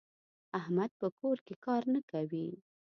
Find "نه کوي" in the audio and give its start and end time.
1.93-2.47